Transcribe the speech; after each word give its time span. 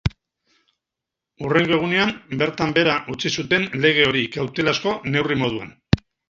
Hurrengo 1.43 1.75
egunean, 1.77 2.13
bertan 2.39 2.73
behera 2.79 2.95
utzi 3.17 3.33
zuten 3.43 3.69
lege 3.85 4.09
hori, 4.13 4.25
kautelazko 4.39 4.95
neurri 5.13 5.39
moduan. 5.45 5.71